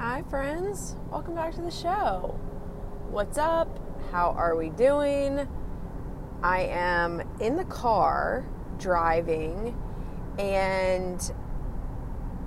Hi, 0.00 0.22
friends. 0.30 0.96
Welcome 1.10 1.34
back 1.34 1.54
to 1.56 1.60
the 1.60 1.70
show. 1.70 2.34
What's 3.10 3.36
up? 3.36 3.68
How 4.10 4.30
are 4.30 4.56
we 4.56 4.70
doing? 4.70 5.46
I 6.42 6.62
am 6.62 7.20
in 7.38 7.58
the 7.58 7.66
car 7.66 8.46
driving 8.78 9.78
and 10.38 11.20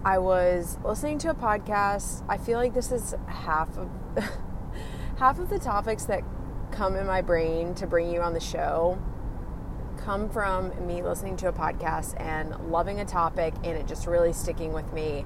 I 0.04 0.18
was 0.18 0.79
listening 0.84 1.20
to 1.20 1.29
a 1.29 1.36
podcast. 1.36 2.24
I 2.28 2.39
feel 2.39 2.58
like 2.58 2.74
this 2.74 2.92
is 2.92 3.14
half 3.28 3.78
of 3.78 3.88
half 5.20 5.38
of 5.38 5.52
the 5.52 5.60
topics 5.60 6.06
that 6.06 6.24
come 6.72 6.96
in 6.96 7.06
my 7.06 7.22
brain 7.22 7.76
to 7.76 7.86
bring 7.86 8.10
you 8.10 8.20
on 8.22 8.34
the 8.34 8.40
show 8.40 8.98
come 9.96 10.28
from 10.28 10.72
me 10.88 11.04
listening 11.04 11.38
to 11.38 11.48
a 11.48 11.54
podcast 11.54 12.20
and 12.20 12.72
loving 12.72 13.00
a 13.00 13.06
topic 13.06 13.54
and 13.64 13.78
it 13.78 13.88
just 13.88 14.08
really 14.08 14.34
sticking 14.34 14.74
with 14.74 14.92
me 14.92 15.24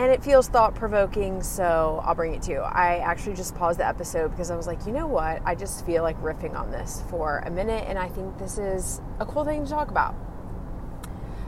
and 0.00 0.10
it 0.10 0.24
feels 0.24 0.48
thought 0.48 0.74
provoking, 0.74 1.42
so 1.42 2.00
I'll 2.02 2.14
bring 2.14 2.32
it 2.32 2.40
to 2.42 2.52
you. 2.52 2.60
I 2.60 3.00
actually 3.04 3.36
just 3.36 3.54
paused 3.54 3.80
the 3.80 3.86
episode 3.86 4.30
because 4.30 4.50
I 4.50 4.56
was 4.56 4.66
like, 4.66 4.86
you 4.86 4.92
know 4.92 5.06
what? 5.06 5.42
I 5.44 5.54
just 5.54 5.84
feel 5.84 6.02
like 6.02 6.18
riffing 6.22 6.58
on 6.58 6.70
this 6.70 7.02
for 7.10 7.42
a 7.44 7.50
minute, 7.50 7.84
and 7.86 7.98
I 7.98 8.08
think 8.08 8.38
this 8.38 8.56
is 8.56 9.02
a 9.18 9.26
cool 9.26 9.44
thing 9.44 9.62
to 9.62 9.70
talk 9.70 9.90
about. 9.90 10.14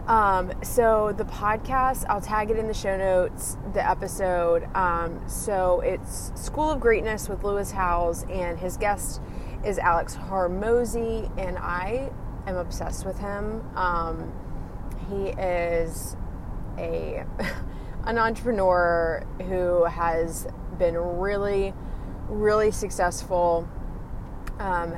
Um, 0.06 0.52
so 0.62 1.14
the 1.16 1.24
podcast, 1.24 2.04
I'll 2.10 2.20
tag 2.20 2.50
it 2.50 2.58
in 2.58 2.66
the 2.66 2.74
show 2.74 2.94
notes, 2.94 3.56
the 3.72 3.88
episode. 3.88 4.68
Um, 4.76 5.26
so 5.26 5.80
it's 5.80 6.30
School 6.34 6.70
of 6.70 6.78
Greatness 6.78 7.30
with 7.30 7.44
Lewis 7.44 7.70
Howes, 7.70 8.24
and 8.24 8.58
his 8.58 8.76
guest 8.76 9.22
is 9.64 9.78
Alex 9.78 10.14
Hormozi, 10.14 11.30
and 11.38 11.56
I 11.56 12.12
am 12.46 12.56
obsessed 12.56 13.06
with 13.06 13.18
him. 13.18 13.62
Um, 13.78 14.30
he 15.08 15.28
is 15.40 16.16
a 16.76 17.24
an 18.04 18.18
entrepreneur 18.18 19.24
who 19.48 19.84
has 19.84 20.46
been 20.78 20.96
really, 20.96 21.72
really 22.28 22.70
successful 22.70 23.68
um, 24.58 24.94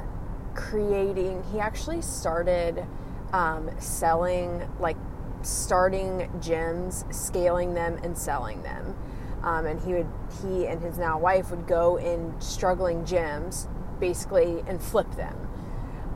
creating. 0.54 1.42
He 1.52 1.60
actually 1.60 2.00
started 2.00 2.86
um, 3.32 3.70
selling, 3.78 4.68
like 4.78 4.96
starting 5.42 6.30
gyms, 6.38 7.12
scaling 7.12 7.74
them, 7.74 7.98
and 8.02 8.16
selling 8.16 8.62
them. 8.62 8.96
Um, 9.42 9.66
and 9.66 9.80
he 9.80 9.92
would, 9.92 10.08
he 10.42 10.66
and 10.66 10.80
his 10.80 10.96
now 10.96 11.18
wife 11.18 11.50
would 11.50 11.66
go 11.66 11.96
in 11.96 12.34
struggling 12.40 13.04
gyms, 13.04 13.68
basically, 14.00 14.64
and 14.66 14.80
flip 14.80 15.10
them. 15.16 15.36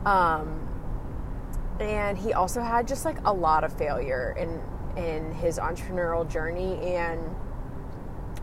Um, 0.07 0.65
and 1.79 2.17
he 2.17 2.33
also 2.33 2.63
had 2.63 2.89
just 2.89 3.05
like 3.05 3.19
a 3.25 3.33
lot 3.33 3.65
of 3.65 3.77
failure 3.77 4.35
and 4.39 4.61
in 4.99 5.33
his 5.33 5.59
entrepreneurial 5.59 6.29
journey 6.29 6.75
and 6.95 7.21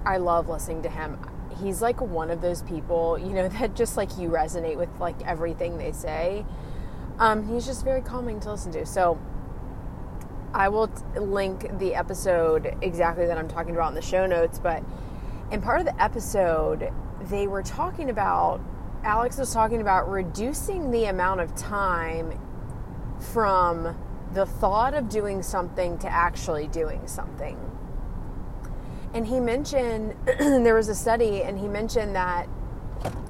I 0.05 0.17
love 0.17 0.47
listening 0.47 0.83
to 0.83 0.89
him. 0.89 1.19
He's 1.61 1.81
like 1.81 1.99
one 1.99 2.31
of 2.31 2.41
those 2.41 2.61
people, 2.61 3.17
you 3.17 3.33
know, 3.33 3.47
that 3.59 3.75
just 3.75 3.97
like 3.97 4.17
you 4.17 4.29
resonate 4.29 4.77
with 4.77 4.89
like 4.99 5.21
everything 5.23 5.77
they 5.77 5.91
say. 5.91 6.45
Um, 7.19 7.47
he's 7.47 7.65
just 7.65 7.83
very 7.83 8.01
calming 8.01 8.39
to 8.41 8.51
listen 8.51 8.71
to. 8.73 8.85
So 8.85 9.19
I 10.53 10.69
will 10.69 10.87
t- 10.87 11.19
link 11.19 11.77
the 11.79 11.95
episode 11.95 12.75
exactly 12.81 13.25
that 13.25 13.37
I'm 13.37 13.47
talking 13.47 13.73
about 13.73 13.89
in 13.89 13.95
the 13.95 14.01
show 14.01 14.25
notes. 14.25 14.59
But 14.59 14.83
in 15.51 15.61
part 15.61 15.79
of 15.79 15.85
the 15.85 16.01
episode, 16.01 16.91
they 17.29 17.47
were 17.47 17.63
talking 17.63 18.09
about, 18.09 18.61
Alex 19.03 19.37
was 19.37 19.53
talking 19.53 19.81
about 19.81 20.09
reducing 20.09 20.91
the 20.91 21.05
amount 21.05 21.41
of 21.41 21.55
time 21.55 22.39
from 23.19 23.97
the 24.35 24.45
thought 24.45 24.93
of 24.93 25.07
doing 25.07 25.41
something 25.41 25.97
to 25.97 26.11
actually 26.11 26.67
doing 26.67 27.07
something. 27.07 27.57
And 29.13 29.25
he 29.25 29.39
mentioned 29.39 30.13
there 30.25 30.75
was 30.75 30.89
a 30.89 30.95
study, 30.95 31.41
and 31.41 31.57
he 31.57 31.69
mentioned 31.69 32.15
that 32.15 32.47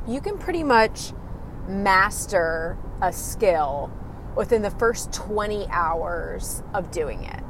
you 0.08 0.20
can 0.20 0.40
pretty 0.40 0.64
much 0.64 1.14
master 1.68 2.76
a 3.02 3.14
skill 3.14 3.92
within 4.36 4.64
the 4.64 4.72
first 4.72 5.14
20 5.14 5.68
hours 5.70 6.64
of 6.74 6.90
doing 6.90 7.24
it. 7.24 7.44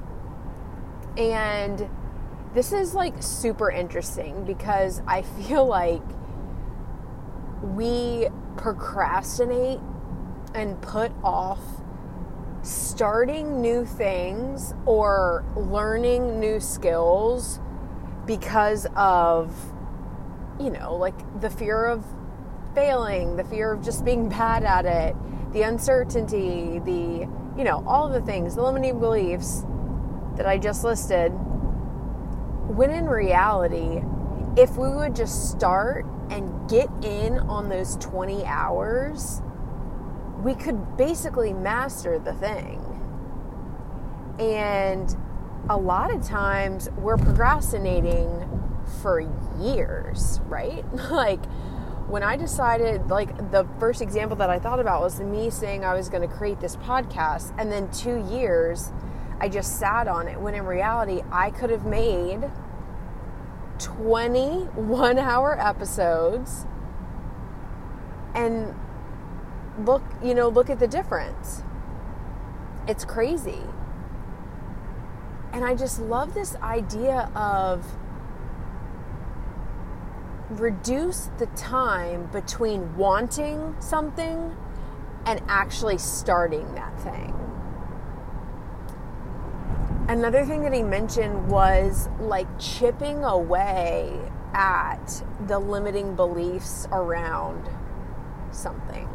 And 1.18 1.90
this 2.54 2.74
is 2.74 2.94
like 2.94 3.24
super 3.24 3.72
interesting 3.72 4.44
because 4.44 5.02
I 5.08 5.22
feel 5.48 5.66
like 5.66 6.04
we 7.62 8.28
procrastinate 8.58 9.80
and 10.54 10.82
put 10.82 11.14
off 11.24 11.60
starting 12.66 13.62
new 13.62 13.86
things 13.86 14.74
or 14.88 15.46
learning 15.56 16.40
new 16.40 16.60
skills 16.60 17.60
because 18.26 18.88
of, 18.96 19.56
you 20.60 20.72
know, 20.72 20.96
like 20.96 21.14
the 21.42 21.50
fear 21.50 21.86
of 21.86 22.04
failing, 22.74 23.36
the 23.36 23.44
fear 23.44 23.72
of 23.72 23.84
just 23.84 24.04
being 24.04 24.28
bad 24.30 24.64
at 24.64 24.86
it, 24.86 25.16
the 25.54 25.62
uncertainty, 25.62 26.80
the, 26.80 27.30
you 27.56 27.64
know, 27.64 27.84
all 27.86 28.10
the 28.10 28.22
things, 28.22 28.56
the 28.56 28.64
limiting 28.64 29.00
beliefs 29.00 29.64
that 30.36 30.48
I 30.48 30.58
just 30.58 30.84
listed. 30.84 31.30
When 32.68 32.90
in 32.90 33.06
reality, 33.06 34.02
if 34.58 34.76
we 34.76 34.90
would 34.90 35.16
just 35.16 35.52
start 35.52 36.06
and 36.32 36.68
get 36.68 36.90
in 37.04 37.38
on 37.40 37.70
those 37.70 37.96
20 37.98 38.44
hours, 38.46 39.44
we 40.46 40.54
could 40.54 40.96
basically 40.96 41.52
master 41.54 42.20
the 42.20 42.34
thing. 42.34 42.80
And 44.38 45.14
a 45.72 45.76
lot 45.76 46.14
of 46.14 46.22
times 46.22 46.88
we're 46.98 47.18
procrastinating 47.18 48.48
for 49.02 49.22
years, 49.60 50.40
right? 50.46 50.86
like 51.10 51.44
when 52.08 52.22
I 52.22 52.38
decided, 52.38 53.10
like 53.10 53.36
the 53.50 53.68
first 53.80 54.04
example 54.04 54.38
that 54.38 54.52
I 54.52 54.60
thought 54.60 54.80
about 54.80 55.02
was 55.02 55.20
me 55.20 55.50
saying 55.50 55.84
I 55.84 55.96
was 55.96 56.10
going 56.10 56.22
to 56.30 56.34
create 56.34 56.60
this 56.60 56.76
podcast, 56.76 57.52
and 57.58 57.72
then 57.72 57.90
two 57.90 58.24
years 58.30 58.94
I 59.40 59.50
just 59.50 59.80
sat 59.80 60.08
on 60.08 60.28
it 60.28 60.40
when 60.40 60.54
in 60.54 60.68
reality 60.68 61.24
I 61.32 61.50
could 61.50 61.72
have 61.72 61.88
made 61.88 62.52
21 63.80 65.18
hour 65.18 65.60
episodes 65.60 66.68
and 68.36 68.76
look, 69.84 70.04
you 70.24 70.34
know, 70.34 70.48
look 70.48 70.70
at 70.70 70.80
the 70.80 70.88
difference. 70.88 71.64
It's 72.88 73.04
crazy. 73.04 73.62
And 75.52 75.64
I 75.64 75.76
just 75.76 76.00
love 76.00 76.34
this 76.34 76.56
idea 76.58 77.32
of 77.36 77.86
reduce 80.50 81.30
the 81.38 81.48
time 81.48 82.28
between 82.32 82.96
wanting 82.96 83.76
something 83.80 84.56
and 85.26 85.42
actually 85.48 85.98
starting 85.98 86.76
that 86.76 87.00
thing. 87.00 87.34
Another 90.08 90.46
thing 90.46 90.62
that 90.62 90.74
he 90.74 90.84
mentioned 90.84 91.48
was 91.48 92.10
like 92.20 92.48
chipping 92.60 93.24
away 93.24 94.20
at 94.54 95.24
the 95.48 95.58
limiting 95.58 96.16
beliefs 96.16 96.88
around 96.92 97.68
something 98.52 99.10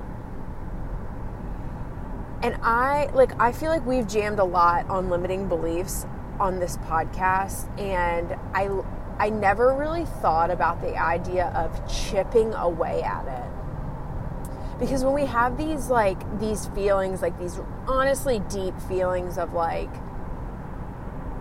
and 2.42 2.56
I 2.62 3.06
like 3.12 3.38
I 3.40 3.52
feel 3.52 3.70
like 3.70 3.84
we've 3.84 4.06
jammed 4.06 4.38
a 4.38 4.44
lot 4.44 4.88
on 4.88 5.10
limiting 5.10 5.48
beliefs 5.48 6.06
on 6.38 6.58
this 6.58 6.78
podcast 6.78 7.68
and 7.78 8.34
I 8.54 8.70
I 9.18 9.28
never 9.28 9.74
really 9.74 10.06
thought 10.06 10.50
about 10.50 10.80
the 10.80 10.96
idea 10.96 11.48
of 11.54 11.86
chipping 11.86 12.54
away 12.54 13.02
at 13.02 13.26
it. 13.26 14.78
Because 14.78 15.04
when 15.04 15.12
we 15.12 15.26
have 15.26 15.58
these 15.58 15.90
like 15.90 16.40
these 16.40 16.66
feelings 16.68 17.20
like 17.20 17.38
these 17.38 17.60
honestly 17.86 18.38
deep 18.48 18.78
feelings 18.82 19.36
of 19.36 19.52
like 19.52 19.94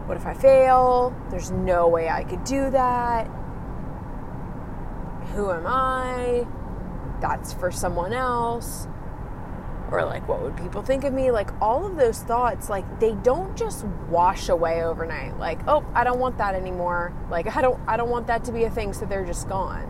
what 0.06 0.18
if 0.18 0.26
I 0.26 0.34
fail? 0.34 1.16
There's 1.30 1.52
no 1.52 1.88
way 1.88 2.10
I 2.10 2.24
could 2.24 2.44
do 2.44 2.72
that. 2.72 3.28
Who 5.34 5.52
am 5.52 5.66
I? 5.66 6.46
That's 7.22 7.54
for 7.54 7.72
someone 7.72 8.12
else 8.12 8.88
or 9.92 10.06
like 10.06 10.28
what 10.28 10.42
would 10.42 10.56
people 10.58 10.82
think 10.82 11.04
of 11.04 11.14
me? 11.14 11.32
Like 11.32 11.50
all 11.62 11.86
of 11.86 11.96
those 11.96 12.20
thoughts 12.20 12.70
like 12.70 13.00
they 13.00 13.14
don't 13.24 13.56
just 13.58 13.86
wash 14.10 14.50
away 14.50 14.84
overnight. 14.84 15.38
Like 15.38 15.60
oh 15.68 15.86
i 15.94 16.04
don't 16.04 16.20
want 16.20 16.38
that 16.38 16.56
anymore. 16.56 17.14
Like 17.30 17.56
i 17.56 17.62
don't 17.62 17.80
i 17.88 17.98
don't 17.98 18.10
want 18.10 18.28
that 18.28 18.44
to 18.46 18.52
be 18.52 18.64
a 18.64 18.70
thing 18.70 18.94
so 18.94 19.06
they're 19.06 19.26
just 19.26 19.48
gone. 19.50 19.88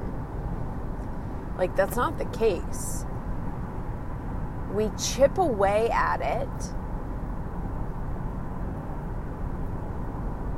Like 1.57 1.75
that's 1.75 1.95
not 1.95 2.17
the 2.17 2.25
case. 2.25 3.05
We 4.73 4.89
chip 4.97 5.37
away 5.37 5.89
at 5.89 6.21
it. 6.21 6.73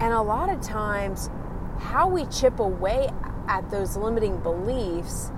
And 0.02 0.14
a 0.14 0.22
lot 0.22 0.50
of 0.50 0.62
times 0.62 1.30
how 1.80 2.08
we 2.08 2.26
chip 2.26 2.60
away 2.60 3.10
at 3.48 3.70
those 3.72 3.98
limiting 3.98 4.38
beliefs 4.40 5.32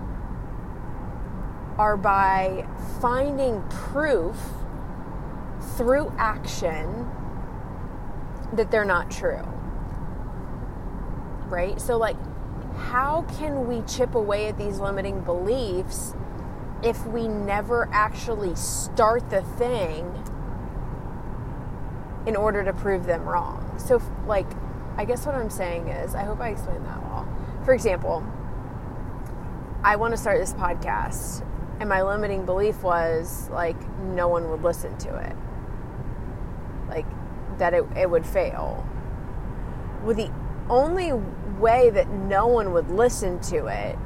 are 1.83 1.97
by 1.97 2.65
finding 3.01 3.62
proof 3.69 4.38
through 5.75 6.13
action 6.18 7.09
that 8.53 8.71
they're 8.71 8.85
not 8.85 9.12
true. 9.12 9.44
right? 11.50 11.80
So, 11.81 11.97
like, 11.97 12.18
how 12.77 13.24
can 13.38 13.68
we 13.68 13.81
chip 13.83 14.15
away 14.15 14.47
at 14.47 14.57
these 14.57 14.80
limiting 14.80 15.21
beliefs 15.21 16.15
if 16.83 17.06
we 17.07 17.27
never 17.27 17.89
actually 17.94 18.56
start 18.56 19.29
the 19.29 19.41
thing 19.41 20.06
in 22.25 22.36
order 22.36 22.63
to 22.63 22.74
prove 22.74 23.06
them 23.06 23.24
wrong? 23.27 23.75
So, 23.77 24.01
like, 24.27 24.47
I 24.97 25.06
guess 25.06 25.25
what 25.25 25.36
I'm 25.36 25.50
saying 25.50 25.89
is, 25.89 26.15
I 26.15 26.24
hope 26.24 26.39
I 26.39 26.50
explained 26.50 26.86
that 26.86 27.01
well. 27.03 27.27
For 27.65 27.74
example, 27.74 28.24
I 29.83 29.95
want 29.97 30.13
to 30.13 30.18
start 30.18 30.39
this 30.39 30.53
podcast, 30.53 31.45
and 31.83 31.89
my 31.89 32.01
limiting 32.01 32.45
belief 32.45 32.81
was 32.81 33.50
like 33.50 33.75
no 34.00 34.30
one 34.30 34.50
would 34.50 34.63
listen 34.63 34.97
to 35.00 35.18
it, 35.18 35.35
like 36.88 37.06
that 37.57 37.74
it, 37.74 37.83
it 37.97 38.09
would 38.09 38.25
fail. 38.25 38.88
Well, 40.01 40.15
the 40.15 40.31
only 40.69 41.12
way 41.12 41.89
that 41.89 42.09
no 42.09 42.47
one 42.47 42.71
would 42.71 42.89
listen 42.89 43.38
to 43.51 43.65
it 43.65 43.97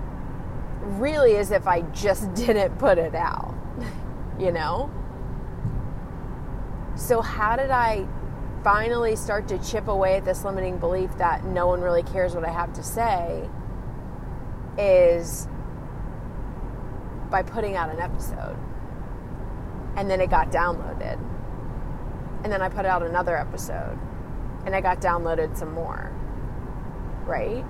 really 0.81 1.33
is 1.33 1.51
if 1.51 1.68
I 1.68 1.81
just 1.81 2.33
didn't 2.33 2.79
put 2.79 2.97
it 2.97 3.13
out, 3.13 3.53
you 4.39 4.51
know? 4.51 4.91
So, 6.95 7.21
how 7.21 7.57
did 7.57 7.69
I 7.69 8.07
finally 8.63 9.15
start 9.15 9.47
to 9.50 9.59
chip 9.59 9.88
away 9.88 10.15
at 10.15 10.25
this 10.25 10.44
limiting 10.44 10.80
belief 10.80 11.15
that 11.19 11.45
no 11.45 11.68
one 11.68 11.81
really 11.81 12.01
cares 12.01 12.33
what 12.33 12.44
I 12.44 12.51
have 12.51 12.73
to 12.73 12.81
say? 12.81 13.47
Is 14.80 15.47
by 17.29 17.44
putting 17.44 17.75
out 17.75 17.89
an 17.89 18.00
episode. 18.00 18.57
And 19.95 20.09
then 20.09 20.21
it 20.21 20.29
got 20.29 20.51
downloaded. 20.51 21.19
And 22.44 22.51
then 22.51 22.62
I 22.62 22.69
put 22.69 22.85
out 22.85 23.03
another 23.03 23.35
episode. 23.35 23.97
And 24.65 24.75
I 24.75 24.81
got 24.81 25.01
downloaded 25.01 25.57
some 25.57 25.71
more. 25.71 26.12
Right? 27.25 27.65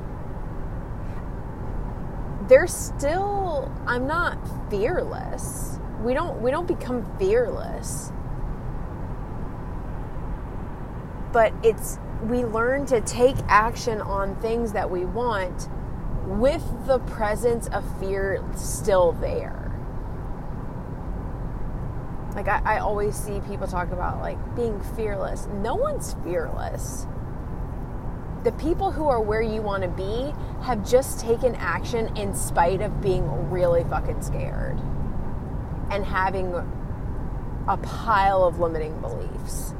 There's 2.48 2.74
still 2.74 3.71
I'm 3.86 4.07
not 4.07 4.38
fearless. 4.69 5.80
We 6.03 6.13
don't 6.13 6.42
we 6.42 6.51
don't 6.51 6.68
become 6.68 7.06
fearless. 7.18 8.12
But 11.31 11.53
it's 11.63 12.00
we 12.24 12.45
learn 12.45 12.86
to 12.88 13.01
take 13.01 13.36
action 13.48 14.01
on 14.01 14.36
things 14.42 14.74
that 14.74 14.89
we 14.89 15.06
want 15.06 15.69
with 16.27 16.63
the 16.85 17.00
presence 17.00 17.68
of 17.68 17.83
fear 18.00 18.44
still 18.56 19.13
there. 19.13 19.63
Like, 22.35 22.50
I, 22.50 22.62
I, 22.75 22.79
always 22.79 23.15
see 23.15 23.39
people 23.47 23.65
talk 23.65 23.91
about 23.91 24.19
like 24.19 24.38
being 24.56 24.79
fearless. 24.95 25.47
No 25.47 25.74
one's 25.74 26.15
fearless. 26.24 27.07
The 28.44 28.51
people 28.51 28.91
who 28.91 29.07
are 29.07 29.21
where 29.21 29.41
you 29.41 29.62
want 29.62 29.83
to 29.83 29.89
be 29.89 30.33
have 30.63 30.88
just 30.88 31.19
taken 31.19 31.56
action 31.56 32.15
in 32.15 32.35
spite 32.35 32.81
of 32.81 33.01
being 33.01 33.50
really 33.50 33.83
fucking 33.85 34.21
scared 34.21 34.77
and 35.89 36.06
having 36.06 36.53
a 37.68 37.77
pile 37.77 38.44
of 38.44 38.59
limiting 38.59 39.00
beliefs. 39.01 39.74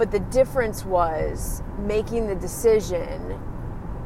But 0.00 0.12
the 0.12 0.20
difference 0.20 0.82
was 0.82 1.62
making 1.78 2.26
the 2.26 2.34
decision 2.34 3.38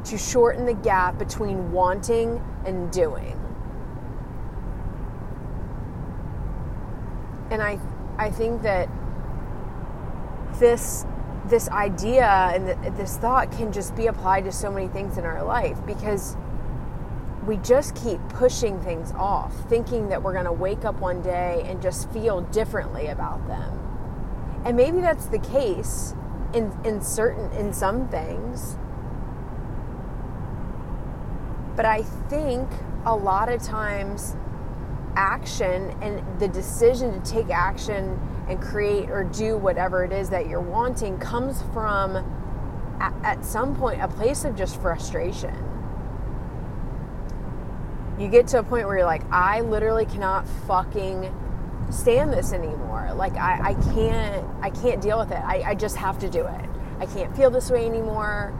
to 0.02 0.18
shorten 0.18 0.66
the 0.66 0.74
gap 0.74 1.18
between 1.18 1.70
wanting 1.70 2.42
and 2.66 2.90
doing. 2.90 3.38
And 7.52 7.62
I 7.62 7.78
I 8.18 8.28
think 8.28 8.62
that 8.62 8.88
this 10.58 11.06
this 11.46 11.68
idea 11.68 12.26
and 12.26 12.96
this 12.96 13.16
thought 13.16 13.52
can 13.52 13.70
just 13.70 13.94
be 13.94 14.08
applied 14.08 14.46
to 14.46 14.50
so 14.50 14.72
many 14.72 14.88
things 14.88 15.16
in 15.16 15.24
our 15.24 15.44
life 15.44 15.78
because 15.86 16.36
we 17.46 17.58
just 17.58 17.94
keep 17.94 18.18
pushing 18.30 18.80
things 18.80 19.12
off, 19.12 19.54
thinking 19.68 20.08
that 20.08 20.24
we're 20.24 20.32
going 20.32 20.44
to 20.44 20.52
wake 20.52 20.84
up 20.84 20.98
one 20.98 21.22
day 21.22 21.62
and 21.66 21.80
just 21.80 22.10
feel 22.10 22.40
differently 22.40 23.06
about 23.06 23.46
them. 23.46 23.83
And 24.64 24.76
maybe 24.76 25.00
that's 25.00 25.26
the 25.26 25.38
case 25.38 26.14
in 26.52 26.72
in 26.84 27.00
certain 27.00 27.50
in 27.52 27.72
some 27.72 28.08
things. 28.08 28.76
But 31.76 31.84
I 31.86 32.02
think 32.02 32.68
a 33.04 33.14
lot 33.14 33.48
of 33.48 33.62
times 33.62 34.36
action 35.16 35.96
and 36.00 36.40
the 36.40 36.48
decision 36.48 37.20
to 37.20 37.30
take 37.30 37.50
action 37.50 38.18
and 38.48 38.60
create 38.60 39.10
or 39.10 39.24
do 39.24 39.56
whatever 39.56 40.04
it 40.04 40.12
is 40.12 40.30
that 40.30 40.48
you're 40.48 40.60
wanting 40.60 41.18
comes 41.18 41.62
from 41.72 42.16
at, 43.00 43.44
some 43.44 43.76
point 43.76 44.00
a 44.00 44.08
place 44.08 44.44
of 44.44 44.56
just 44.56 44.80
frustration 44.80 45.54
you 48.18 48.28
get 48.28 48.46
to 48.48 48.58
a 48.58 48.62
point 48.62 48.86
where 48.86 48.98
you're 48.98 49.06
like, 49.06 49.22
I 49.30 49.60
literally 49.60 50.06
cannot 50.06 50.46
fucking 50.66 51.34
stand 51.90 52.32
this 52.32 52.52
anymore. 52.52 53.12
Like 53.14 53.36
I, 53.36 53.70
I 53.70 53.74
can't 53.92 54.46
I 54.62 54.70
can't 54.70 55.00
deal 55.00 55.18
with 55.18 55.30
it. 55.30 55.42
I, 55.44 55.62
I 55.70 55.74
just 55.74 55.96
have 55.96 56.18
to 56.20 56.28
do 56.28 56.46
it. 56.46 56.70
I 57.00 57.06
can't 57.06 57.34
feel 57.36 57.50
this 57.50 57.70
way 57.70 57.86
anymore. 57.86 58.52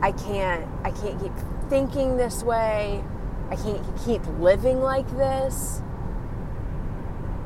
I 0.00 0.12
can't 0.12 0.66
I 0.84 0.90
can't 0.90 1.20
keep 1.20 1.32
thinking 1.68 2.16
this 2.16 2.42
way. 2.42 3.04
I 3.50 3.56
can't 3.56 3.84
keep 4.04 4.26
living 4.38 4.80
like 4.80 5.08
this. 5.16 5.82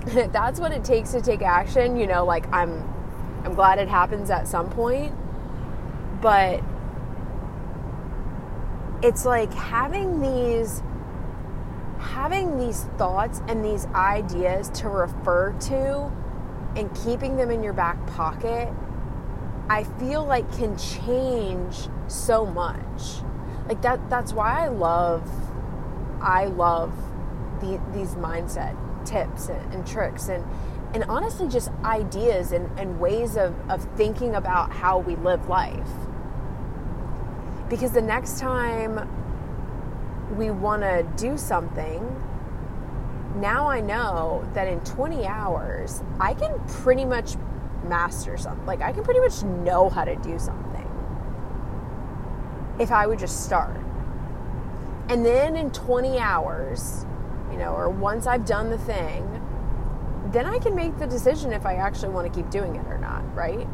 that's 0.33 0.61
what 0.61 0.73
it 0.73 0.85
takes 0.85 1.11
to 1.13 1.21
take 1.21 1.43
action, 1.43 1.97
you 1.97 2.07
know, 2.07 2.25
like 2.25 2.53
I'm 2.53 2.83
I'm 3.45 3.55
glad 3.55 3.79
it 3.79 3.89
happens 3.89 4.31
at 4.31 4.49
some 4.49 4.71
point. 4.71 5.15
But 6.21 6.63
it's 9.03 9.25
like 9.25 9.53
having 9.53 10.21
these 10.21 10.83
having 12.17 12.57
these 12.57 12.85
thoughts 12.97 13.43
and 13.47 13.63
these 13.63 13.85
ideas 13.89 14.71
to 14.71 14.89
refer 14.89 15.53
to 15.61 16.11
and 16.75 16.91
keeping 17.05 17.37
them 17.37 17.51
in 17.51 17.63
your 17.63 17.75
back 17.75 18.07
pocket, 18.07 18.73
I 19.69 19.85
feel 19.85 20.25
like 20.25 20.51
can 20.57 20.79
change 20.79 21.91
so 22.09 22.47
much. 22.47 23.21
Like 23.69 23.83
that 23.83 24.09
that's 24.09 24.33
why 24.33 24.65
I 24.65 24.69
love 24.69 25.31
I 26.23 26.47
love 26.47 26.95
the, 27.61 27.79
these 27.93 28.15
mindset 28.15 28.75
tips 29.05 29.51
and, 29.51 29.75
and, 29.75 29.87
tricks 29.87 30.29
and 30.29 30.43
and 30.95 31.05
honestly 31.11 31.49
just 31.49 31.71
ideas 31.85 32.53
and, 32.53 32.67
and 32.81 32.99
ways 32.99 33.37
of, 33.37 33.55
of 33.69 33.87
thinking 33.95 34.37
about 34.37 34.73
how 34.73 35.01
we 35.01 35.17
live 35.17 35.51
life. 35.51 35.91
Because 37.69 37.93
the 37.93 38.01
next 38.01 38.39
time 38.39 39.07
we 40.35 40.51
want 40.51 40.83
to 40.83 41.07
do 41.17 41.37
something, 41.39 42.03
now 43.37 43.69
I 43.69 43.81
know 43.81 44.49
that 44.55 44.67
in 44.67 44.81
20 44.81 45.27
hours, 45.27 46.03
I 46.19 46.35
can 46.35 46.59
pretty 46.67 47.05
much 47.05 47.37
master 47.85 48.37
something. 48.37 48.67
Like, 48.67 48.81
I 48.81 48.93
can 48.93 49.05
pretty 49.05 49.21
much 49.21 49.43
know 49.43 49.89
how 49.89 50.05
to 50.05 50.17
do 50.17 50.39
something 50.39 50.67
if 52.79 52.91
I 52.91 53.07
would 53.07 53.19
just 53.19 53.45
start. 53.45 53.81
And 55.09 55.25
then 55.25 55.57
in 55.57 55.71
20 55.71 56.19
hours, 56.19 57.07
you 57.51 57.59
know, 57.59 57.75
or 57.75 57.89
once 57.89 58.27
I've 58.27 58.45
done 58.45 58.71
the 58.71 58.79
thing, 58.79 59.43
then 60.33 60.47
I 60.47 60.59
can 60.59 60.75
make 60.75 60.99
the 60.99 61.07
decision 61.07 61.53
if 61.53 61.65
I 61.65 61.77
actually 61.77 62.09
want 62.09 62.33
to 62.33 62.37
keep 62.37 62.51
doing 62.51 62.75
it 62.75 62.87
or 62.87 62.99
not, 62.99 63.23
right? 63.35 63.69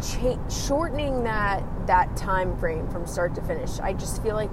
Cha- 0.00 0.48
shortening 0.48 1.24
that 1.24 1.62
that 1.86 2.16
time 2.16 2.56
frame 2.58 2.88
from 2.88 3.06
start 3.06 3.34
to 3.34 3.42
finish. 3.42 3.78
I 3.80 3.92
just 3.92 4.22
feel 4.22 4.34
like 4.34 4.52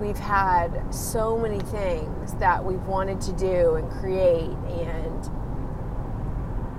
we've 0.00 0.18
had 0.18 0.92
so 0.92 1.38
many 1.38 1.60
things 1.60 2.34
that 2.34 2.64
we've 2.64 2.82
wanted 2.82 3.20
to 3.22 3.32
do 3.32 3.76
and 3.76 3.90
create 3.90 4.50
and 4.68 5.30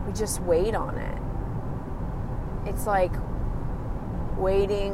we 0.05 0.13
just 0.13 0.41
wait 0.41 0.75
on 0.75 0.97
it. 0.97 2.69
It's 2.69 2.85
like 2.85 3.13
waiting 4.37 4.93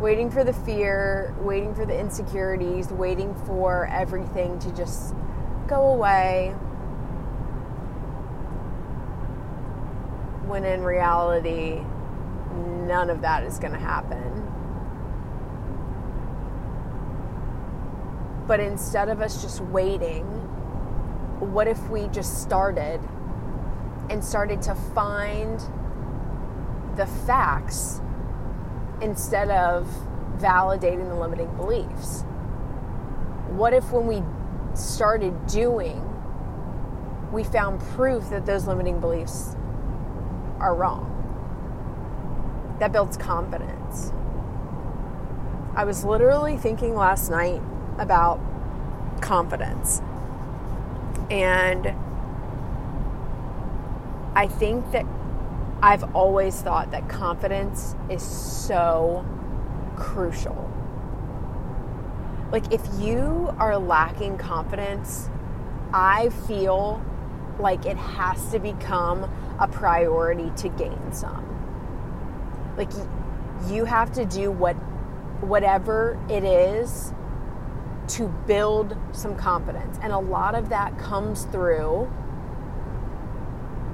waiting 0.00 0.28
for 0.28 0.42
the 0.42 0.52
fear, 0.52 1.32
waiting 1.38 1.72
for 1.74 1.86
the 1.86 1.96
insecurities, 1.96 2.88
waiting 2.88 3.32
for 3.46 3.86
everything 3.86 4.58
to 4.58 4.72
just 4.72 5.14
go 5.68 5.92
away 5.92 6.54
when 10.46 10.64
in 10.64 10.82
reality, 10.82 11.82
none 12.86 13.10
of 13.10 13.20
that 13.22 13.44
is 13.44 13.58
going 13.58 13.72
to 13.72 13.78
happen. 13.78 14.42
But 18.46 18.60
instead 18.60 19.08
of 19.08 19.20
us 19.20 19.40
just 19.40 19.60
waiting, 19.60 20.24
what 21.38 21.66
if 21.66 21.80
we 21.88 22.08
just 22.08 22.42
started 22.42 23.00
and 24.10 24.22
started 24.22 24.60
to 24.62 24.74
find 24.74 25.60
the 26.96 27.06
facts 27.26 28.00
instead 29.00 29.50
of 29.50 29.88
validating 30.38 31.08
the 31.08 31.14
limiting 31.14 31.54
beliefs? 31.56 32.24
What 33.48 33.72
if 33.72 33.90
when 33.92 34.06
we 34.06 34.22
started 34.74 35.46
doing, 35.46 36.08
we 37.32 37.44
found 37.44 37.80
proof 37.80 38.28
that 38.30 38.44
those 38.44 38.66
limiting 38.66 39.00
beliefs 39.00 39.56
are 40.62 40.74
wrong. 40.74 41.18
That 42.78 42.92
builds 42.92 43.16
confidence. 43.16 44.12
I 45.74 45.84
was 45.84 46.04
literally 46.04 46.56
thinking 46.56 46.94
last 46.94 47.30
night 47.30 47.60
about 47.98 48.40
confidence. 49.20 50.00
And 51.30 51.94
I 54.34 54.46
think 54.46 54.90
that 54.92 55.04
I've 55.82 56.14
always 56.14 56.60
thought 56.60 56.90
that 56.92 57.08
confidence 57.08 57.96
is 58.08 58.22
so 58.22 59.26
crucial. 59.96 60.70
Like, 62.50 62.72
if 62.72 62.82
you 62.98 63.54
are 63.58 63.78
lacking 63.78 64.36
confidence, 64.36 65.30
I 65.92 66.28
feel 66.46 67.02
like 67.58 67.86
it 67.86 67.96
has 67.96 68.50
to 68.52 68.58
become 68.58 69.30
a 69.58 69.68
priority 69.68 70.50
to 70.56 70.68
gain 70.70 71.12
some. 71.12 71.48
Like, 72.76 72.90
you 73.68 73.84
have 73.84 74.12
to 74.12 74.24
do 74.24 74.50
what 74.50 74.74
whatever 75.42 76.18
it 76.30 76.44
is 76.44 77.12
to 78.08 78.28
build 78.46 78.96
some 79.12 79.36
confidence. 79.36 79.98
And 80.02 80.12
a 80.12 80.18
lot 80.18 80.54
of 80.54 80.68
that 80.68 80.98
comes 80.98 81.44
through 81.46 82.12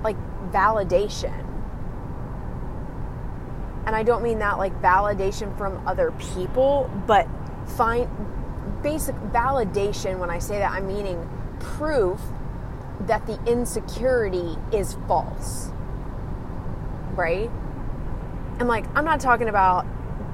like 0.03 0.17
validation. 0.51 1.45
And 3.87 3.97
I 3.97 4.03
don't 4.03 4.23
mean 4.23 4.39
that 4.41 4.59
like 4.59 4.81
validation 4.83 5.57
from 5.57 5.87
other 5.87 6.13
people, 6.13 6.91
but 7.07 7.27
find 7.67 8.09
basic 8.83 9.15
validation 9.33 10.19
when 10.19 10.31
I 10.31 10.39
say 10.39 10.59
that 10.59 10.73
I'm 10.73 10.87
meaning 10.87 11.29
proof 11.59 12.21
that 13.01 13.27
the 13.27 13.43
insecurity 13.45 14.57
is 14.73 14.97
false. 15.07 15.71
Right? 17.15 17.51
And 18.59 18.69
like 18.69 18.85
I'm 18.97 19.05
not 19.05 19.21
talking 19.21 19.49
about 19.49 19.87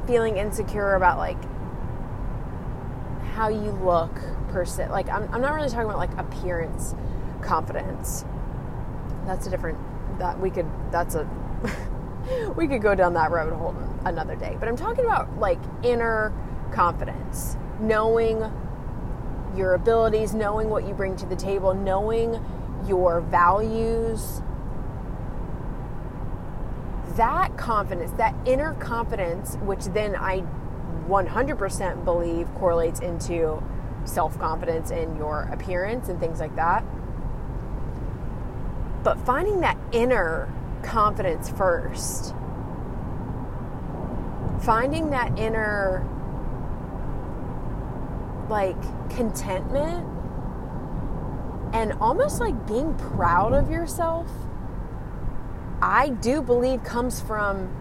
feeling 0.06 0.37
insecure 0.37 0.94
about 0.94 1.18
like 1.18 1.38
how 3.35 3.49
you 3.49 3.71
look 3.85 4.14
per 4.49 4.64
se. 4.64 4.88
Like 4.88 5.09
I'm, 5.09 5.33
I'm 5.35 5.40
not 5.40 5.54
really 5.54 5.68
talking 5.68 5.87
about 5.87 5.99
like 5.99 6.16
appearance 6.18 6.94
confidence. 7.42 8.25
That's 9.26 9.47
a 9.47 9.50
different 9.50 9.78
that 10.18 10.38
we 10.40 10.50
could 10.50 10.66
that's 10.90 11.14
a 11.14 11.28
we 12.56 12.68
could 12.68 12.83
go 12.83 12.94
down 12.94 13.14
that 13.14 13.30
rabbit 13.30 13.54
hole 13.54 13.75
another 14.04 14.37
day. 14.37 14.56
But 14.59 14.68
I'm 14.68 14.76
talking 14.76 15.04
about 15.04 15.38
like 15.38 15.59
inner 15.83 16.33
confidence, 16.73 17.56
knowing 17.80 18.40
your 19.56 19.75
abilities, 19.75 20.34
knowing 20.34 20.70
what 20.70 20.87
you 20.87 20.94
bring 20.94 21.16
to 21.16 21.26
the 21.26 21.37
table, 21.37 21.75
knowing 21.75 22.44
your 22.87 23.20
values. 23.20 24.42
That 27.16 27.56
confidence, 27.56 28.11
that 28.12 28.34
inner 28.44 28.75
confidence, 28.75 29.56
which 29.56 29.84
then 29.87 30.16
I 30.16 30.42
100% 31.08 32.04
believe 32.04 32.52
correlates 32.54 33.00
into 33.00 33.62
self 34.04 34.38
confidence 34.38 34.90
in 34.90 35.16
your 35.16 35.49
appearance 35.52 36.08
and 36.08 36.18
things 36.18 36.40
like 36.40 36.54
that. 36.56 36.84
But 39.02 39.18
finding 39.20 39.61
that 39.61 39.76
inner 39.92 40.52
confidence 40.82 41.50
first, 41.50 42.34
finding 44.61 45.11
that 45.11 45.38
inner 45.38 46.06
like 48.49 48.81
contentment 49.11 50.07
and 51.73 51.93
almost 52.01 52.41
like 52.41 52.67
being 52.67 52.95
proud 52.95 53.53
of 53.53 53.71
yourself, 53.71 54.29
I 55.83 56.11
do 56.11 56.41
believe 56.41 56.85
comes 56.85 57.21
from 57.21 57.75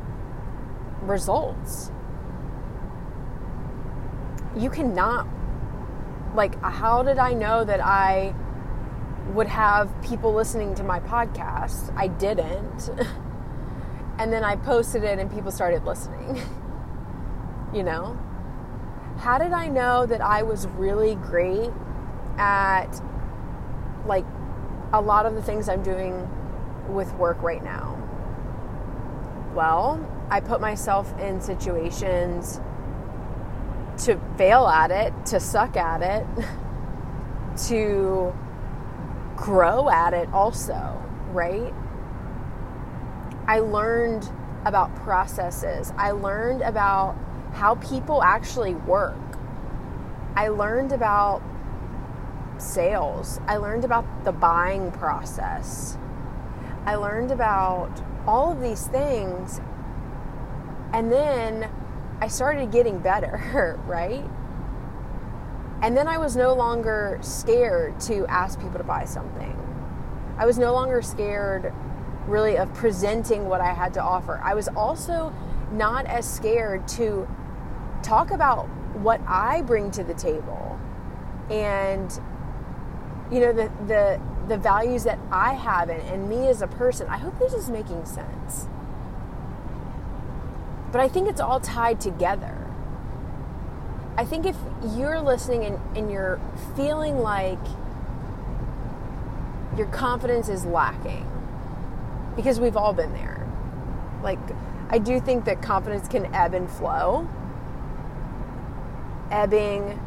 results 1.04 1.92
you 4.56 4.70
cannot 4.70 5.28
like 6.36 6.60
how 6.62 7.04
did 7.04 7.18
I 7.18 7.34
know 7.34 7.64
that 7.64 7.80
I 7.82 8.34
would 9.34 9.48
have 9.48 9.90
people 10.02 10.34
listening 10.34 10.76
to 10.76 10.84
my 10.84 11.00
podcast? 11.00 11.96
I 11.96 12.08
didn't. 12.08 12.90
and 14.20 14.34
then 14.34 14.44
I 14.44 14.56
posted 14.58 15.04
it 15.04 15.20
and 15.20 15.32
people 15.32 15.52
started 15.52 15.86
listening. 15.86 16.42
you 17.74 17.84
know? 17.84 18.18
How 19.24 19.38
did 19.38 19.54
I 19.54 19.70
know 19.70 20.06
that 20.06 20.20
I 20.20 20.44
was 20.44 20.68
really 20.68 21.16
great 21.16 21.72
at 22.38 22.90
like 24.06 24.26
a 24.92 25.00
lot 25.00 25.26
of 25.26 25.34
the 25.34 25.42
things 25.42 25.70
I'm 25.70 25.82
doing 25.82 26.28
with 26.90 27.10
work 27.14 27.42
right 27.42 27.64
now? 27.64 27.98
Well, 29.56 30.06
I 30.30 30.42
put 30.42 30.60
myself 30.60 31.18
in 31.22 31.40
situations 31.40 32.60
to 34.00 34.20
fail 34.38 34.68
at 34.68 34.92
it, 34.92 35.14
to 35.28 35.40
suck 35.40 35.78
at 35.78 36.02
it, 36.02 36.46
to 37.68 38.36
grow 39.38 39.90
at 39.90 40.14
it 40.14 40.28
also, 40.34 41.02
right? 41.32 41.74
I 43.48 43.60
learned 43.60 44.30
about 44.66 44.94
processes. 44.98 45.94
I 45.96 46.12
learned 46.12 46.62
about 46.62 47.16
how 47.54 47.76
people 47.76 48.22
actually 48.24 48.76
work. 48.76 49.16
I 50.36 50.48
learned 50.48 50.92
about 50.92 51.42
sales. 52.58 53.40
I 53.48 53.58
learned 53.58 53.86
about 53.86 54.26
the 54.26 54.32
buying 54.32 54.92
process. 54.92 55.98
I 56.86 56.96
learned 56.96 57.32
about 57.32 57.92
all 58.28 58.52
of 58.52 58.62
these 58.62 58.88
things. 58.88 59.62
And 60.92 61.12
then 61.12 61.70
I 62.22 62.28
started 62.28 62.72
getting 62.72 63.00
better, 63.00 63.80
right? 63.86 64.26
And 65.82 65.98
then 65.98 66.08
I 66.08 66.18
was 66.18 66.36
no 66.36 66.54
longer 66.54 67.20
scared 67.22 68.00
to 68.02 68.26
ask 68.28 68.60
people 68.60 68.78
to 68.78 68.84
buy 68.84 69.06
something. 69.06 69.60
I 70.38 70.46
was 70.46 70.58
no 70.58 70.74
longer 70.74 71.02
scared, 71.02 71.74
really, 72.26 72.58
of 72.58 72.74
presenting 72.74 73.48
what 73.50 73.62
I 73.62 73.74
had 73.74 73.94
to 73.96 74.02
offer. 74.02 74.40
I 74.44 74.56
was 74.56 74.68
also 74.70 75.34
not 75.72 76.06
as 76.06 76.32
scared 76.32 76.88
to 76.88 77.28
talk 78.04 78.32
about 78.32 78.68
what 78.98 79.22
I 79.28 79.62
bring 79.62 79.90
to 79.92 80.04
the 80.04 80.14
table 80.14 80.80
and 81.50 82.20
you 83.32 83.40
know 83.40 83.52
the 83.52 83.72
the 83.88 84.22
the 84.48 84.58
values 84.58 85.06
that 85.06 85.20
I 85.32 85.54
have 85.54 85.90
and, 85.90 86.02
and 86.02 86.30
me 86.30 86.48
as 86.48 86.62
a 86.62 86.68
person. 86.68 87.08
I 87.08 87.18
hope 87.18 87.40
this 87.40 87.54
is 87.54 87.70
making 87.70 88.06
sense. 88.06 88.68
But 90.92 91.02
I 91.02 91.08
think 91.08 91.28
it's 91.28 91.42
all 91.42 91.60
tied 91.60 92.00
together. 92.00 92.58
I 94.18 94.26
think 94.26 94.46
if 94.46 94.56
you're 94.96 95.20
listening 95.20 95.66
and, 95.66 95.98
and 95.98 96.12
you're 96.12 96.40
feeling 96.76 97.18
like 97.18 97.58
your 99.76 99.88
confidence 99.88 100.50
is 100.50 100.66
lacking, 100.66 101.28
because 102.36 102.60
we've 102.60 102.78
all 102.78 102.94
been 102.94 103.14
there. 103.14 103.48
Like, 104.22 104.40
I 104.90 105.00
do 105.00 105.20
think 105.20 105.46
that 105.46 105.62
confidence 105.62 106.08
can 106.08 106.34
ebb 106.34 106.54
and 106.54 106.70
flow. 106.70 107.28
Ebbing, 109.34 110.00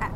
uh, 0.00 0.10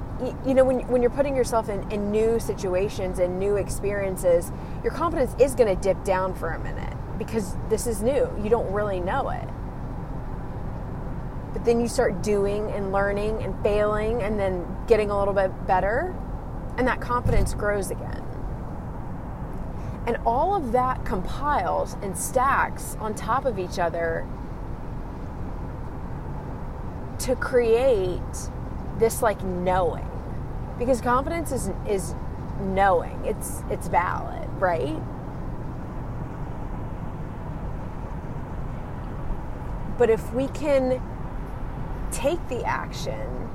you 0.47 0.55
know, 0.55 0.65
when, 0.65 0.87
when 0.87 1.03
you're 1.03 1.11
putting 1.11 1.35
yourself 1.35 1.69
in, 1.69 1.91
in 1.91 2.13
new 2.13 2.39
situations 2.39 3.19
and 3.19 3.37
new 3.37 3.57
experiences, 3.57 4.53
your 4.85 4.93
confidence 4.93 5.35
is 5.41 5.57
going 5.57 5.75
to 5.75 5.83
dip 5.83 6.05
down 6.05 6.35
for 6.37 6.51
a 6.51 6.59
minute 6.61 6.97
because 7.19 7.57
this 7.69 7.89
is 7.89 8.01
new. 8.01 8.31
You 8.41 8.49
don't 8.49 8.73
really 8.73 9.01
know 9.01 9.31
it. 9.31 9.49
But 11.53 11.65
then 11.65 11.81
you 11.81 11.89
start 11.89 12.23
doing 12.23 12.71
and 12.71 12.93
learning 12.93 13.43
and 13.43 13.61
failing 13.65 14.23
and 14.23 14.39
then 14.39 14.65
getting 14.87 15.11
a 15.11 15.19
little 15.19 15.35
bit 15.35 15.67
better, 15.67 16.15
and 16.79 16.87
that 16.87 17.01
confidence 17.01 17.55
grows 17.55 17.91
again. 17.91 18.23
And 20.07 20.19
all 20.25 20.55
of 20.55 20.71
that 20.73 21.05
compiles 21.05 21.97
and 22.03 22.17
stacks 22.17 22.97
on 23.01 23.15
top 23.15 23.47
of 23.47 23.59
each 23.59 23.81
other 23.81 24.27
to 27.25 27.35
create 27.37 28.51
this 28.99 29.23
like 29.23 29.43
knowing. 29.43 30.09
Because 30.79 31.01
confidence 31.01 31.53
is 31.53 31.71
is 31.89 32.15
knowing. 32.61 33.25
It's 33.25 33.63
it's 33.71 33.89
valid, 33.89 34.49
right? 34.59 35.01
But 39.97 40.11
if 40.11 40.33
we 40.35 40.49
can 40.49 41.01
take 42.11 42.47
the 42.49 42.65
action, 42.65 43.49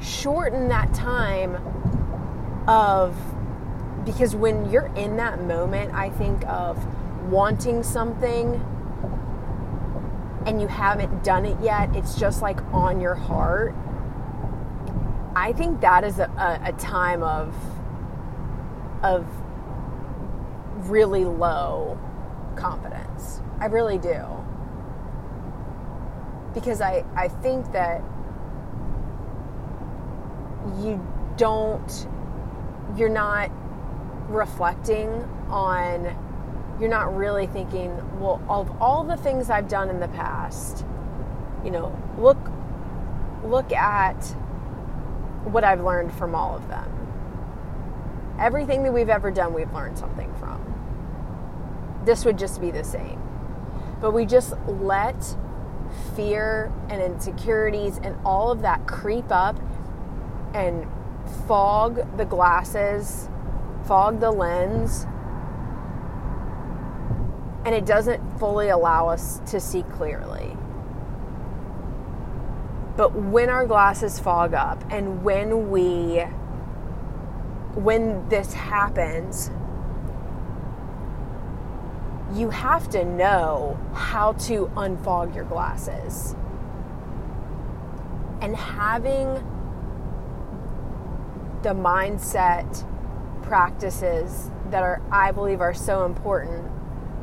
shorten 0.00 0.68
that 0.68 0.92
time 0.92 1.56
of, 2.68 3.16
because 4.04 4.36
when 4.36 4.70
you're 4.70 4.92
in 4.94 5.16
that 5.16 5.42
moment, 5.42 5.94
I 5.94 6.10
think 6.10 6.46
of 6.46 6.78
wanting 7.30 7.82
something 7.82 8.62
and 10.46 10.60
you 10.60 10.68
haven't 10.68 11.22
done 11.24 11.44
it 11.44 11.60
yet, 11.60 11.94
it's 11.94 12.14
just 12.14 12.40
like 12.40 12.62
on 12.72 13.00
your 13.00 13.14
heart. 13.14 13.74
I 15.34 15.52
think 15.52 15.80
that 15.82 16.04
is 16.04 16.18
a, 16.18 16.30
a, 16.38 16.70
a 16.70 16.72
time 16.72 17.22
of 17.22 17.54
of 19.02 19.26
really 20.88 21.24
low 21.24 21.98
confidence. 22.56 23.40
I 23.60 23.66
really 23.66 23.98
do. 23.98 24.24
Because 26.54 26.80
I, 26.80 27.04
I 27.14 27.28
think 27.28 27.72
that 27.72 28.02
you 30.80 31.00
don't, 31.36 32.08
you're 32.96 33.10
not 33.10 33.50
reflecting 34.28 35.08
on, 35.48 36.06
you're 36.80 36.90
not 36.90 37.16
really 37.16 37.46
thinking, 37.46 37.96
well, 38.20 38.42
of 38.48 38.70
all 38.80 39.04
the 39.04 39.16
things 39.16 39.48
I've 39.50 39.68
done 39.68 39.88
in 39.88 40.00
the 40.00 40.08
past, 40.08 40.84
you 41.64 41.70
know, 41.70 41.96
look, 42.18 42.38
look 43.44 43.72
at 43.72 44.22
what 45.44 45.64
I've 45.64 45.82
learned 45.82 46.12
from 46.12 46.34
all 46.34 46.56
of 46.56 46.68
them. 46.68 46.92
Everything 48.38 48.82
that 48.82 48.92
we've 48.92 49.08
ever 49.08 49.30
done, 49.30 49.54
we've 49.54 49.72
learned 49.72 49.98
something 49.98 50.32
from. 50.34 50.60
This 52.04 52.24
would 52.24 52.38
just 52.38 52.60
be 52.60 52.70
the 52.70 52.84
same. 52.84 53.22
But 54.00 54.12
we 54.12 54.26
just 54.26 54.54
let 54.66 55.36
fear 56.14 56.70
and 56.90 57.00
insecurities 57.00 57.98
and 58.02 58.16
all 58.24 58.50
of 58.50 58.60
that 58.62 58.86
creep 58.86 59.30
up 59.30 59.58
and 60.52 60.86
fog 61.48 62.16
the 62.18 62.24
glasses, 62.24 63.28
fog 63.86 64.20
the 64.20 64.30
lens, 64.30 65.06
and 67.66 67.74
it 67.74 67.84
doesn't 67.84 68.22
fully 68.38 68.68
allow 68.68 69.08
us 69.08 69.40
to 69.44 69.58
see 69.58 69.82
clearly. 69.82 70.56
But 72.96 73.12
when 73.12 73.50
our 73.50 73.66
glasses 73.66 74.20
fog 74.20 74.54
up 74.54 74.84
and 74.88 75.24
when 75.24 75.68
we 75.68 76.24
when 77.74 78.26
this 78.28 78.54
happens, 78.54 79.50
you 82.32 82.50
have 82.50 82.88
to 82.90 83.04
know 83.04 83.78
how 83.92 84.32
to 84.32 84.70
unfog 84.76 85.34
your 85.34 85.44
glasses. 85.44 86.36
And 88.40 88.54
having 88.54 89.34
the 91.62 91.70
mindset 91.70 92.86
practices 93.42 94.52
that 94.70 94.84
are 94.84 95.02
I 95.10 95.32
believe 95.32 95.60
are 95.60 95.74
so 95.74 96.06
important 96.06 96.75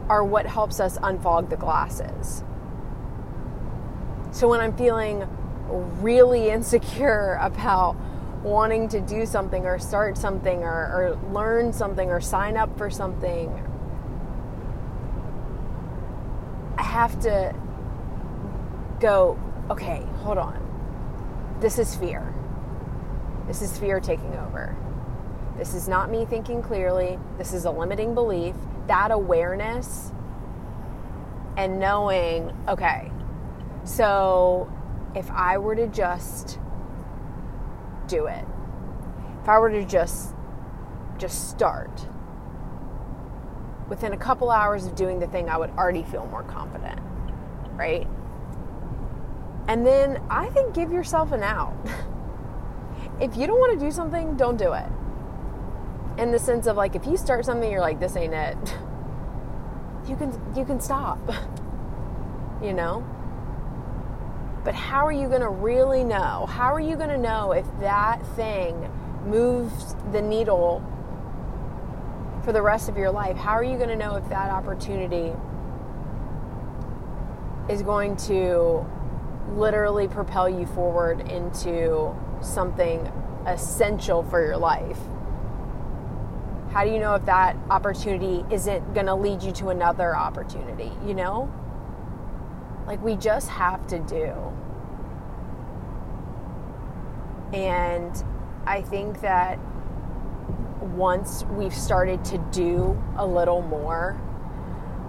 are 0.10 0.24
what 0.24 0.46
helps 0.46 0.80
us 0.80 0.98
unfog 1.00 1.50
the 1.50 1.58
glasses. 1.58 2.44
So 4.32 4.48
when 4.48 4.60
I'm 4.60 4.76
feeling 4.76 5.28
really 6.02 6.50
insecure 6.58 7.38
about 7.42 7.96
wanting 8.44 8.90
to 8.90 9.00
do 9.00 9.26
something 9.26 9.66
or 9.66 9.80
start 9.80 10.18
something 10.18 10.64
or, 10.64 10.70
or 10.70 11.20
learn 11.32 11.72
something 11.72 12.10
or 12.10 12.20
sign 12.20 12.58
up 12.58 12.78
for 12.78 12.90
something, 12.90 13.50
I 16.78 16.84
have 16.84 17.20
to 17.22 17.56
go, 19.00 19.40
okay, 19.70 20.04
hold 20.18 20.38
on. 20.38 20.60
This 21.62 21.80
is 21.80 21.96
fear. 21.96 22.34
This 23.48 23.62
is 23.62 23.78
fear 23.78 24.00
taking 24.00 24.34
over. 24.36 24.76
This 25.58 25.74
is 25.74 25.88
not 25.88 26.10
me 26.10 26.26
thinking 26.26 26.62
clearly. 26.62 27.20
This 27.38 27.54
is 27.54 27.66
a 27.66 27.72
limiting 27.72 28.14
belief. 28.14 28.56
That 28.88 29.12
awareness 29.12 30.12
and 31.58 31.80
knowing, 31.80 32.52
okay, 32.68 33.12
so 33.84 34.72
if 35.16 35.30
I 35.32 35.58
were 35.58 35.76
to 35.76 35.88
just 35.88 36.60
do 38.08 38.28
it, 38.28 38.46
if 39.42 39.50
I 39.50 39.60
were 39.60 39.70
to 39.70 39.86
just 39.86 40.34
just 41.18 41.50
start, 41.50 42.08
within 43.88 44.14
a 44.14 44.18
couple 44.18 44.50
hours 44.50 44.86
of 44.86 44.96
doing 44.96 45.20
the 45.20 45.28
thing, 45.28 45.50
I 45.50 45.58
would 45.58 45.70
already 45.72 46.04
feel 46.04 46.26
more 46.28 46.44
confident, 46.44 47.00
right? 47.74 48.08
And 49.68 49.86
then 49.86 50.22
I 50.30 50.50
think 50.50 50.74
give 50.74 50.92
yourself 50.92 51.32
an 51.32 51.44
out. 51.44 51.76
if 53.22 53.38
you 53.38 53.48
don't 53.48 53.60
want 53.60 53.80
to 53.80 53.86
do 53.86 53.92
something, 53.92 54.36
don't 54.36 54.58
do 54.58 54.74
it. 54.74 54.88
In 56.18 56.32
the 56.32 56.40
sense 56.40 56.68
of 56.68 56.78
like 56.78 56.96
if 56.96 57.06
you 57.06 57.18
start 57.18 57.46
something 57.46 57.72
you're 57.72 57.82
like 57.82 58.00
this 58.00 58.16
ain't 58.16 58.34
it. 58.34 58.58
You 60.06 60.18
can 60.18 60.34
you 60.54 60.66
can 60.66 60.82
stop. 60.82 61.20
You 62.62 62.74
know? 62.74 63.04
But 64.64 64.74
how 64.74 65.06
are 65.06 65.12
you 65.12 65.28
going 65.28 65.42
to 65.42 65.50
really 65.50 66.04
know? 66.04 66.46
How 66.46 66.74
are 66.74 66.80
you 66.80 66.96
going 66.96 67.10
to 67.10 67.18
know 67.18 67.52
if 67.52 67.66
that 67.82 68.26
thing 68.36 68.90
moves 69.26 69.96
the 70.14 70.22
needle 70.22 70.82
for 72.46 72.54
the 72.54 72.62
rest 72.62 72.88
of 72.88 72.98
your 72.98 73.12
life? 73.12 73.36
How 73.36 73.52
are 73.52 73.64
you 73.64 73.76
going 73.76 73.90
to 73.90 73.96
know 73.96 74.16
if 74.16 74.28
that 74.30 74.50
opportunity 74.50 75.34
is 77.70 77.82
going 77.82 78.16
to 78.18 78.86
literally 79.56 80.08
propel 80.08 80.50
you 80.50 80.66
forward 80.68 81.20
into 81.30 82.16
something 82.42 83.12
essential 83.46 84.24
for 84.24 84.46
your 84.46 84.58
life? 84.58 85.00
How 86.74 86.84
do 86.84 86.90
you 86.90 86.98
know 86.98 87.14
if 87.14 87.26
that 87.26 87.56
opportunity 87.70 88.44
isn't 88.52 88.96
going 88.96 89.06
to 89.06 89.14
lead 89.14 89.44
you 89.44 89.52
to 89.52 89.70
another 89.70 90.16
opportunity, 90.18 90.92
you 91.06 91.14
know? 91.14 91.54
Like, 92.88 93.00
we 93.04 93.16
just 93.16 93.48
have 93.50 93.86
to 93.88 94.00
do. 94.00 94.34
And 97.56 98.12
I 98.66 98.82
think 98.82 99.22
that 99.22 99.60
once 100.82 101.44
we've 101.52 101.76
started 101.76 102.26
to 102.26 102.40
do 102.52 103.00
a 103.18 103.26
little 103.26 103.62
more, 103.62 104.20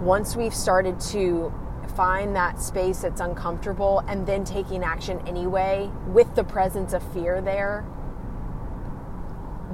once 0.01 0.35
we've 0.35 0.53
started 0.53 0.99
to 0.99 1.51
find 1.95 2.35
that 2.35 2.61
space 2.61 2.99
that's 2.99 3.21
uncomfortable 3.21 4.03
and 4.07 4.27
then 4.27 4.43
taking 4.43 4.83
action 4.83 5.19
anyway 5.27 5.89
with 6.09 6.35
the 6.35 6.43
presence 6.43 6.93
of 6.93 7.01
fear 7.11 7.41
there, 7.41 7.83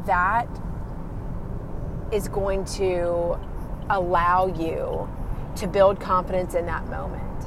that 0.06 0.48
is 2.12 2.28
going 2.28 2.65
to 2.65 3.39
allow 3.89 4.47
you 4.47 5.10
to 5.56 5.67
build 5.67 6.00
confidence 6.00 6.56
in 6.56 6.65
that 6.65 6.88
moment. 6.89 7.45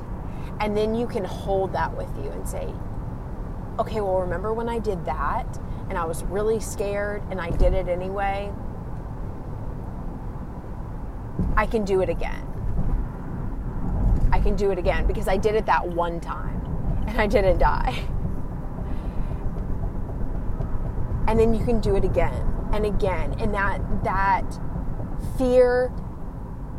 And 0.60 0.76
then 0.76 0.94
you 0.94 1.06
can 1.06 1.24
hold 1.24 1.72
that 1.72 1.94
with 1.96 2.08
you 2.16 2.30
and 2.30 2.48
say, 2.48 2.72
okay, 3.78 4.00
well, 4.00 4.20
remember 4.20 4.52
when 4.52 4.68
I 4.68 4.78
did 4.78 5.04
that 5.04 5.58
and 5.88 5.98
I 5.98 6.04
was 6.04 6.22
really 6.24 6.60
scared 6.60 7.22
and 7.30 7.40
I 7.40 7.50
did 7.50 7.74
it 7.74 7.88
anyway? 7.88 8.52
I 11.56 11.66
can 11.66 11.84
do 11.84 12.00
it 12.00 12.08
again. 12.08 12.46
I 14.32 14.40
can 14.40 14.56
do 14.56 14.70
it 14.70 14.78
again 14.78 15.06
because 15.06 15.28
I 15.28 15.36
did 15.36 15.54
it 15.54 15.66
that 15.66 15.86
one 15.86 16.20
time 16.20 16.60
and 17.06 17.20
I 17.20 17.26
didn't 17.26 17.58
die. 17.58 18.08
And 21.26 21.40
then 21.40 21.54
you 21.54 21.64
can 21.64 21.80
do 21.80 21.96
it 21.96 22.04
again 22.04 22.53
and 22.74 22.84
again. 22.84 23.34
And 23.38 23.54
that 23.54 23.80
that 24.04 24.60
fear 25.38 25.92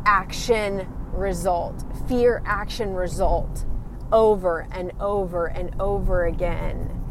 action 0.04 0.86
result, 1.12 1.84
fear 2.06 2.42
action 2.44 2.94
result 2.94 3.64
over 4.12 4.68
and 4.70 4.92
over 5.00 5.46
and 5.46 5.74
over 5.80 6.26
again. 6.26 7.02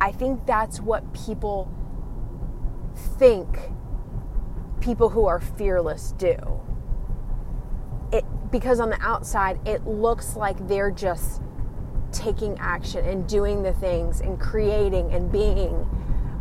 I 0.00 0.12
think 0.12 0.46
that's 0.46 0.80
what 0.80 1.12
people 1.12 1.72
think 3.18 3.70
people 4.80 5.08
who 5.08 5.26
are 5.26 5.40
fearless 5.40 6.12
do. 6.18 6.36
It 8.12 8.24
because 8.50 8.80
on 8.80 8.90
the 8.90 9.00
outside 9.00 9.60
it 9.66 9.86
looks 9.86 10.36
like 10.36 10.66
they're 10.66 10.90
just 10.90 11.42
taking 12.12 12.56
action 12.58 13.04
and 13.04 13.28
doing 13.28 13.62
the 13.62 13.72
things 13.74 14.20
and 14.20 14.40
creating 14.40 15.12
and 15.12 15.30
being 15.30 15.74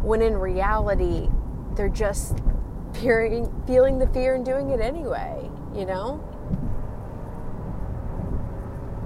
when 0.02 0.22
in 0.22 0.38
reality 0.38 1.30
they're 1.78 1.88
just 1.88 2.40
fearing, 2.94 3.64
feeling 3.68 4.00
the 4.00 4.08
fear 4.08 4.36
and 4.36 4.44
doing 4.44 4.72
it 4.72 4.82
anyway, 4.82 5.50
you 5.74 5.86
know? 5.86 6.24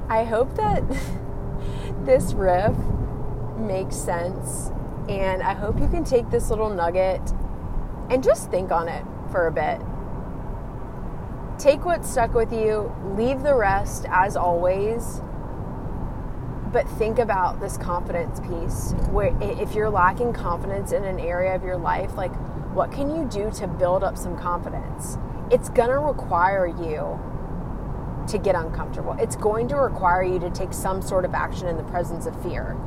I 0.09 0.23
hope 0.23 0.55
that 0.55 0.83
this 2.05 2.33
riff 2.33 2.75
makes 3.57 3.95
sense 3.95 4.71
and 5.09 5.43
I 5.43 5.53
hope 5.53 5.79
you 5.79 5.87
can 5.87 6.03
take 6.03 6.29
this 6.29 6.49
little 6.49 6.69
nugget 6.69 7.21
and 8.09 8.23
just 8.23 8.49
think 8.49 8.71
on 8.71 8.87
it 8.87 9.05
for 9.31 9.47
a 9.47 9.51
bit. 9.51 9.81
Take 11.59 11.85
what 11.85 12.05
stuck 12.05 12.33
with 12.33 12.51
you, 12.51 12.93
leave 13.15 13.43
the 13.43 13.53
rest 13.53 14.05
as 14.09 14.35
always, 14.35 15.21
but 16.71 16.87
think 16.91 17.19
about 17.19 17.59
this 17.59 17.77
confidence 17.77 18.39
piece. 18.39 18.93
Where 19.11 19.35
if 19.41 19.75
you're 19.75 19.89
lacking 19.89 20.33
confidence 20.33 20.91
in 20.91 21.03
an 21.03 21.19
area 21.19 21.53
of 21.53 21.63
your 21.63 21.77
life, 21.77 22.15
like 22.15 22.31
what 22.73 22.91
can 22.91 23.13
you 23.13 23.25
do 23.25 23.51
to 23.51 23.67
build 23.67 24.03
up 24.03 24.17
some 24.17 24.37
confidence? 24.37 25.17
It's 25.51 25.69
going 25.69 25.89
to 25.89 25.99
require 25.99 26.67
you 26.67 27.19
to 28.27 28.37
get 28.37 28.55
uncomfortable. 28.55 29.15
It's 29.19 29.35
going 29.35 29.67
to 29.69 29.75
require 29.75 30.23
you 30.23 30.39
to 30.39 30.49
take 30.49 30.73
some 30.73 31.01
sort 31.01 31.25
of 31.25 31.33
action 31.33 31.67
in 31.67 31.77
the 31.77 31.83
presence 31.83 32.25
of 32.25 32.41
fear. 32.41 32.77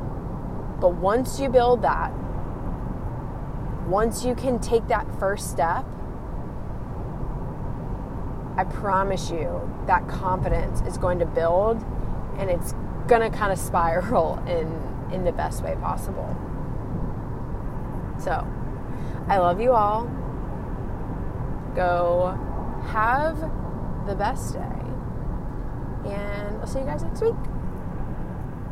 But 0.81 0.94
once 0.94 1.38
you 1.38 1.49
build 1.49 1.83
that, 1.83 2.12
once 3.87 4.25
you 4.25 4.35
can 4.35 4.59
take 4.59 4.88
that 4.88 5.07
first 5.18 5.51
step, 5.51 5.85
I 8.57 8.64
promise 8.64 9.31
you 9.31 9.70
that 9.87 10.09
confidence 10.09 10.81
is 10.83 10.97
going 10.97 11.18
to 11.18 11.27
build 11.27 11.85
and 12.38 12.49
it's 12.49 12.73
going 13.07 13.20
to 13.20 13.37
kind 13.37 13.53
of 13.53 13.59
spiral 13.59 14.38
in 14.47 14.94
in 15.12 15.25
the 15.25 15.33
best 15.33 15.62
way 15.62 15.77
possible. 15.77 16.37
So, 18.18 18.47
I 19.26 19.38
love 19.38 19.60
you 19.60 19.72
all. 19.72 20.04
Go 21.74 22.38
have 22.88 23.40
the 24.06 24.14
best 24.14 24.54
day. 24.54 24.60
And 26.10 26.60
I'll 26.60 26.66
see 26.66 26.80
you 26.80 26.84
guys 26.84 27.02
next 27.02 27.22
week. 27.22 27.34